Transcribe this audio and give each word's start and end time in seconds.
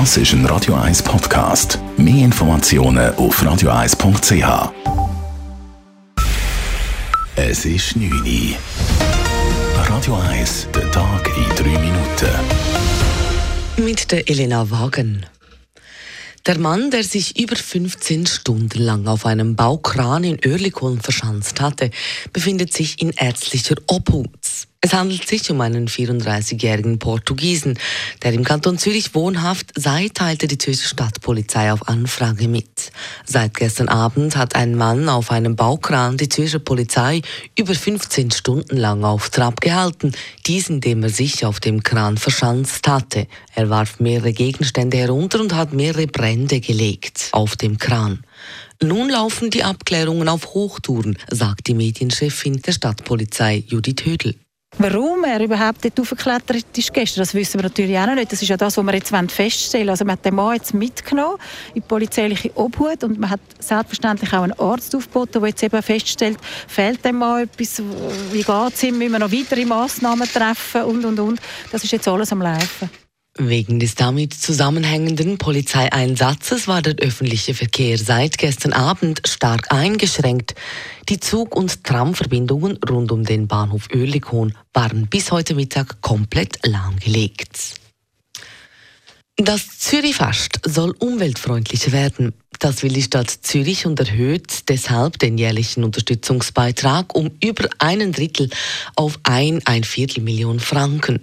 Das 0.00 0.16
ist 0.16 0.32
ein 0.32 0.44
Radio 0.46 0.74
1 0.74 1.04
Podcast. 1.04 1.78
Mehr 1.96 2.24
Informationen 2.24 3.14
auf 3.14 3.40
radio1.ch. 3.40 4.72
Es 7.36 7.64
ist 7.64 7.94
9 7.94 8.10
Uhr. 8.10 8.56
Radio 9.88 10.16
1, 10.16 10.66
der 10.74 10.90
Tag 10.90 11.30
in 11.36 11.48
3 11.54 11.78
Minuten. 11.78 12.28
Mit 13.76 14.10
der 14.10 14.28
Elena 14.28 14.68
Wagen. 14.68 15.26
Der 16.44 16.58
Mann, 16.58 16.90
der 16.90 17.04
sich 17.04 17.38
über 17.38 17.54
15 17.54 18.26
Stunden 18.26 18.80
lang 18.80 19.06
auf 19.06 19.24
einem 19.24 19.54
Baukran 19.54 20.24
in 20.24 20.40
Oerlikon 20.44 21.00
verschanzt 21.00 21.60
hatte, 21.60 21.92
befindet 22.32 22.72
sich 22.72 23.00
in 23.00 23.10
ärztlicher 23.10 23.76
Obhut. 23.86 24.66
Es 24.84 24.92
handelt 24.92 25.26
sich 25.26 25.50
um 25.50 25.62
einen 25.62 25.88
34-jährigen 25.88 26.98
Portugiesen, 26.98 27.78
der 28.22 28.34
im 28.34 28.44
Kanton 28.44 28.76
Zürich 28.76 29.14
wohnhaft 29.14 29.72
sei, 29.74 30.10
teilte 30.12 30.46
die 30.46 30.58
Zürcher 30.58 30.86
Stadtpolizei 30.86 31.72
auf 31.72 31.88
Anfrage 31.88 32.48
mit. 32.48 32.92
Seit 33.24 33.54
gestern 33.54 33.88
Abend 33.88 34.36
hat 34.36 34.54
ein 34.54 34.74
Mann 34.74 35.08
auf 35.08 35.30
einem 35.30 35.56
Baukran 35.56 36.18
die 36.18 36.28
Zürcher 36.28 36.58
Polizei 36.58 37.22
über 37.58 37.74
15 37.74 38.30
Stunden 38.30 38.76
lang 38.76 39.04
auf 39.04 39.30
Trab 39.30 39.62
gehalten, 39.62 40.12
dies 40.46 40.68
indem 40.68 41.02
er 41.02 41.08
sich 41.08 41.46
auf 41.46 41.60
dem 41.60 41.82
Kran 41.82 42.18
verschanzt 42.18 42.86
hatte. 42.86 43.26
Er 43.54 43.70
warf 43.70 44.00
mehrere 44.00 44.34
Gegenstände 44.34 44.98
herunter 44.98 45.40
und 45.40 45.54
hat 45.54 45.72
mehrere 45.72 46.08
Brände 46.08 46.60
gelegt 46.60 47.30
auf 47.32 47.56
dem 47.56 47.78
Kran. 47.78 48.22
Nun 48.82 49.08
laufen 49.08 49.48
die 49.48 49.64
Abklärungen 49.64 50.28
auf 50.28 50.52
Hochtouren, 50.52 51.16
sagt 51.30 51.68
die 51.68 51.74
Medienchefin 51.74 52.60
der 52.60 52.72
Stadtpolizei 52.72 53.64
Judith 53.66 54.04
Hödel. 54.04 54.34
Warum 54.78 55.22
er 55.22 55.40
überhaupt 55.40 55.84
dort 55.84 56.00
aufgeklettert 56.00 56.66
ist 56.76 56.92
gestern, 56.92 57.22
das 57.22 57.32
wissen 57.32 57.60
wir 57.60 57.62
natürlich 57.62 57.96
auch 57.96 58.06
noch 58.06 58.16
nicht. 58.16 58.32
Das 58.32 58.42
ist 58.42 58.48
ja 58.48 58.56
das, 58.56 58.76
was 58.76 58.84
wir 58.84 58.94
jetzt 58.94 59.12
feststellen 59.32 59.86
wollen. 59.86 59.90
Also 59.90 60.04
man 60.04 60.12
hat 60.14 60.24
den 60.24 60.34
Mann 60.34 60.54
jetzt 60.54 60.74
mitgenommen 60.74 61.36
in 61.68 61.74
die 61.74 61.80
polizeiliche 61.80 62.50
Obhut 62.56 63.04
und 63.04 63.20
man 63.20 63.30
hat 63.30 63.40
selbstverständlich 63.60 64.32
auch 64.32 64.42
einen 64.42 64.58
Arzt 64.58 64.94
aufgeboten, 64.96 65.40
der 65.40 65.50
jetzt 65.50 65.62
eben 65.62 65.80
feststellt, 65.80 66.38
fehlt 66.66 67.04
dem 67.04 67.18
Mann 67.18 67.44
etwas, 67.44 67.80
wie 68.32 68.42
geht 68.42 68.74
es 68.74 68.82
ihm, 68.82 68.98
müssen 68.98 69.12
wir 69.12 69.20
noch 69.20 69.32
weitere 69.32 69.64
Massnahmen 69.64 70.28
treffen 70.28 70.82
und, 70.82 71.04
und, 71.04 71.20
und. 71.20 71.40
Das 71.70 71.84
ist 71.84 71.92
jetzt 71.92 72.08
alles 72.08 72.32
am 72.32 72.42
Laufen. 72.42 73.03
Wegen 73.36 73.80
des 73.80 73.96
damit 73.96 74.32
zusammenhängenden 74.32 75.38
Polizeieinsatzes 75.38 76.68
war 76.68 76.82
der 76.82 76.94
öffentliche 77.04 77.52
Verkehr 77.52 77.98
seit 77.98 78.38
gestern 78.38 78.72
Abend 78.72 79.22
stark 79.26 79.72
eingeschränkt. 79.72 80.54
Die 81.08 81.18
Zug- 81.18 81.56
und 81.56 81.82
Tramverbindungen 81.82 82.78
rund 82.88 83.10
um 83.10 83.24
den 83.24 83.48
Bahnhof 83.48 83.88
Oerlikon 83.92 84.54
waren 84.72 85.08
bis 85.08 85.32
heute 85.32 85.56
Mittag 85.56 86.00
komplett 86.00 86.64
lahmgelegt. 86.64 87.74
Das 89.36 89.80
Zürichfest 89.80 90.60
soll 90.64 90.94
umweltfreundlicher 91.00 91.90
werden. 91.90 92.34
Das 92.60 92.84
will 92.84 92.92
die 92.92 93.02
Stadt 93.02 93.30
Zürich 93.30 93.84
und 93.84 93.98
erhöht 93.98 94.68
deshalb 94.68 95.18
den 95.18 95.38
jährlichen 95.38 95.82
Unterstützungsbeitrag 95.82 97.16
um 97.16 97.32
über 97.42 97.68
einen 97.80 98.12
Drittel 98.12 98.48
auf 98.94 99.18
ein, 99.24 99.60
ein 99.64 99.82
Viertel 99.82 100.22
Million 100.22 100.60
Franken. 100.60 101.18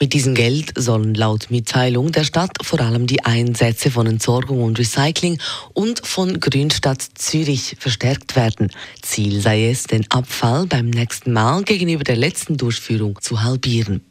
Mit 0.00 0.12
diesem 0.12 0.34
Geld 0.34 0.72
sollen 0.76 1.14
laut 1.14 1.50
Mitteilung 1.50 2.12
der 2.12 2.24
Stadt 2.24 2.56
vor 2.62 2.80
allem 2.80 3.06
die 3.06 3.24
Einsätze 3.24 3.90
von 3.90 4.06
Entsorgung 4.06 4.62
und 4.62 4.78
Recycling 4.78 5.38
und 5.72 6.06
von 6.06 6.40
Grünstadt 6.40 7.02
Zürich 7.14 7.76
verstärkt 7.78 8.36
werden. 8.36 8.70
Ziel 9.02 9.40
sei 9.40 9.70
es, 9.70 9.84
den 9.84 10.10
Abfall 10.10 10.66
beim 10.66 10.90
nächsten 10.90 11.32
Mal 11.32 11.62
gegenüber 11.62 12.04
der 12.04 12.16
letzten 12.16 12.56
Durchführung 12.56 13.20
zu 13.20 13.42
halbieren. 13.42 14.02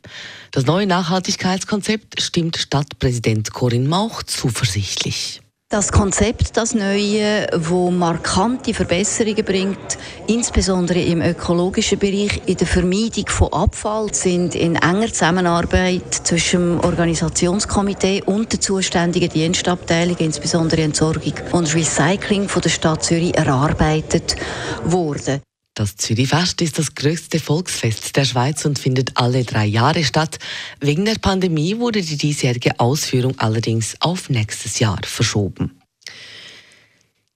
Das 0.51 0.65
neue 0.65 0.87
Nachhaltigkeitskonzept 0.87 2.21
stimmt 2.21 2.57
Stadtpräsident 2.57 3.53
Corinne 3.53 3.87
Mauch 3.87 4.23
zuversichtlich. 4.23 5.41
Das 5.75 5.91
Konzept, 5.91 6.55
das 6.55 6.73
Neue, 6.73 7.47
wo 7.53 7.91
markante 7.91 8.73
Verbesserungen 8.73 9.43
bringt, 9.43 9.97
insbesondere 10.25 11.01
im 11.01 11.21
ökologischen 11.21 11.99
Bereich, 11.99 12.43
in 12.45 12.55
der 12.55 12.65
Vermeidung 12.65 13.27
von 13.27 13.51
Abfall, 13.51 14.13
sind 14.13 14.55
in 14.55 14.77
enger 14.77 15.07
Zusammenarbeit 15.07 16.13
zwischen 16.13 16.77
dem 16.77 16.79
Organisationskomitee 16.79 18.23
und 18.25 18.53
der 18.53 18.61
zuständigen 18.61 19.27
Dienstabteilung, 19.27 20.15
insbesondere 20.19 20.81
Entsorgung 20.81 21.33
und 21.51 21.75
Recycling 21.75 22.47
von 22.47 22.61
der 22.61 22.69
Stadt 22.69 23.03
Zürich, 23.03 23.35
erarbeitet 23.35 24.37
worden. 24.85 25.41
Das 25.75 25.97
Zürichfest 25.97 26.61
ist 26.61 26.79
das 26.79 26.95
größte 26.95 27.37
Volksfest 27.37 28.15
der 28.15 28.23
Schweiz 28.23 28.63
und 28.63 28.79
findet 28.79 29.11
alle 29.15 29.43
drei 29.43 29.65
Jahre 29.65 30.05
statt. 30.05 30.39
Wegen 30.79 31.03
der 31.03 31.15
Pandemie 31.15 31.77
wurde 31.77 32.01
die 32.01 32.15
diesjährige 32.15 32.79
Ausführung 32.79 33.37
allerdings 33.39 33.97
auf 33.99 34.29
nächstes 34.29 34.79
Jahr 34.79 35.01
verschoben. 35.03 35.77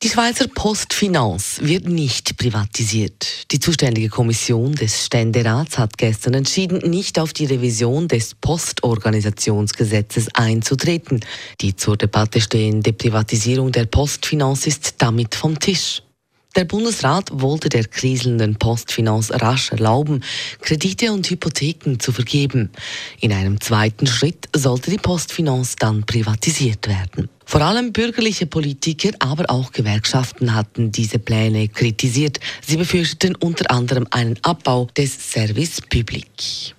Die 0.02 0.08
Schweizer 0.08 0.48
Postfinanz 0.48 1.60
wird 1.62 1.90
nicht 1.90 2.38
privatisiert. 2.38 3.52
Die 3.52 3.60
zuständige 3.60 4.08
Kommission 4.08 4.74
des 4.74 5.08
Ständerats 5.08 5.78
hat 5.78 5.98
gestern 5.98 6.36
entschieden, 6.36 6.90
nicht 6.90 7.20
auf 7.20 7.34
die 7.34 7.44
Revision 7.44 8.08
des 8.08 8.36
Postorganisationsgesetzes 8.36 10.30
einzutreten. 10.34 11.20
Die 11.60 11.76
zur 11.76 11.98
Debatte 11.98 12.40
stehende 12.40 12.94
Privatisierung 12.94 13.74
der 13.74 13.88
Postfinanz 13.88 14.66
ist 14.66 14.96
damit 15.00 15.36
vom 15.36 15.60
Tisch. 15.60 16.04
Der 16.56 16.66
Bundesrat 16.66 17.30
wollte 17.32 17.70
der 17.70 17.86
kriselnden 17.86 18.56
Postfinanz 18.56 19.32
rasch 19.32 19.72
erlauben, 19.72 20.24
Kredite 20.62 21.12
und 21.12 21.30
Hypotheken 21.30 22.00
zu 22.00 22.12
vergeben. 22.12 22.72
In 23.20 23.32
einem 23.32 23.62
zweiten 23.62 24.08
Schritt 24.08 24.50
sollte 24.56 24.90
die 24.90 24.98
Postfinanz 24.98 25.76
dann 25.76 26.04
privatisiert 26.06 26.88
werden. 26.88 27.30
Vor 27.46 27.62
allem 27.62 27.94
bürgerliche 27.94 28.48
Politiker, 28.48 29.12
aber 29.20 29.50
auch 29.50 29.72
Gewerkschaften 29.72 30.56
hatten 30.56 30.92
diese 30.92 31.20
Pläne 31.20 31.68
kritisiert. 31.68 32.40
Sie 32.66 32.78
befürchteten 32.78 33.36
unter 33.36 33.70
anderem 33.70 34.08
einen 34.09 34.38
Abbau 34.42 34.88
des 34.98 35.32
Service 35.32 35.82
Public. 35.82 36.76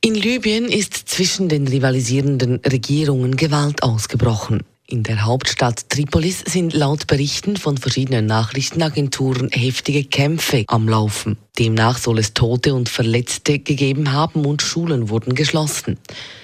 In 0.00 0.14
Libyen 0.14 0.64
ist 0.64 0.94
zwischen 0.94 1.48
den 1.48 1.68
rivalisierenden 1.68 2.56
Regierungen 2.64 3.36
Gewalt 3.36 3.82
ausgebrochen. 3.82 4.64
In 4.92 5.04
der 5.04 5.24
Hauptstadt 5.24 5.88
Tripolis 5.88 6.40
sind 6.46 6.74
laut 6.74 7.06
Berichten 7.06 7.56
von 7.56 7.78
verschiedenen 7.78 8.26
Nachrichtenagenturen 8.26 9.48
heftige 9.50 10.04
Kämpfe 10.04 10.64
am 10.66 10.86
Laufen. 10.86 11.38
Demnach 11.58 11.96
soll 11.96 12.18
es 12.18 12.34
Tote 12.34 12.74
und 12.74 12.90
Verletzte 12.90 13.58
gegeben 13.58 14.12
haben 14.12 14.44
und 14.44 14.60
Schulen 14.60 15.08
wurden 15.08 15.34
geschlossen. 15.34 15.96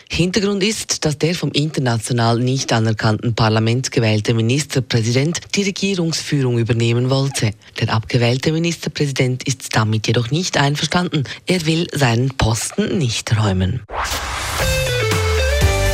Hintergrund 0.08 0.62
ist, 0.62 1.04
dass 1.04 1.18
der 1.18 1.34
vom 1.34 1.52
international 1.52 2.38
nicht 2.38 2.72
anerkannten 2.72 3.34
Parlament 3.34 3.92
gewählte 3.92 4.32
Ministerpräsident 4.32 5.40
die 5.54 5.64
Regierungsführung 5.64 6.58
übernehmen 6.58 7.10
wollte. 7.10 7.50
Der 7.78 7.92
abgewählte 7.92 8.50
Ministerpräsident 8.52 9.46
ist 9.46 9.76
damit 9.76 10.06
jedoch 10.06 10.30
nicht 10.30 10.56
einverstanden. 10.56 11.24
Er 11.44 11.66
will 11.66 11.86
seinen 11.92 12.30
Posten 12.38 12.96
nicht 12.96 13.30
räumen. 13.38 13.82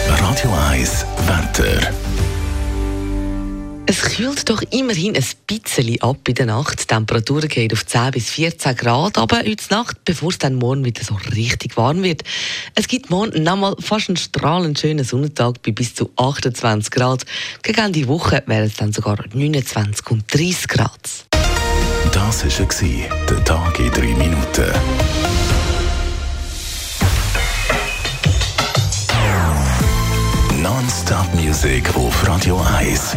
Radio 0.06 0.52
1 0.70 1.04
Wetter. 1.26 2.13
Es 3.86 4.00
kühlt 4.00 4.48
doch 4.48 4.62
immerhin 4.70 5.14
ein 5.14 5.24
bisschen 5.46 6.00
ab 6.00 6.26
in 6.26 6.34
der 6.34 6.46
Nacht. 6.46 6.80
Die 6.80 6.86
Temperatur 6.86 7.42
geht 7.42 7.72
auf 7.72 7.84
10 7.84 8.12
bis 8.12 8.30
14 8.30 8.74
Grad, 8.76 9.18
aber 9.18 9.38
heute 9.38 9.64
Nacht, 9.70 10.04
bevor 10.06 10.30
es 10.30 10.38
dann 10.38 10.54
morgen 10.54 10.84
wieder 10.84 11.04
so 11.04 11.18
richtig 11.34 11.76
warm 11.76 12.02
wird. 12.02 12.22
Es 12.74 12.88
gibt 12.88 13.10
morgen 13.10 13.42
nochmal 13.42 13.76
fast 13.78 14.08
einen 14.08 14.16
strahlend 14.16 14.78
schönen 14.78 15.04
Sonnentag 15.04 15.62
bei 15.62 15.72
bis 15.72 15.94
zu 15.94 16.10
28 16.16 16.90
Grad. 16.90 17.26
Gegen 17.62 17.92
die 17.92 18.08
Woche 18.08 18.42
wären 18.46 18.64
es 18.64 18.76
dann 18.76 18.92
sogar 18.92 19.18
29 19.32 20.10
und 20.10 20.32
30 20.32 20.68
Grad. 20.68 21.00
Das 22.12 22.44
war 22.44 23.08
der 23.28 23.44
Tag 23.44 23.78
in 23.80 23.90
3 23.90 24.00
Minuten. 24.00 24.72
Non-Stop-Musik 30.62 31.94
auf 31.94 32.26
Radio 32.26 32.58
1. 32.78 33.16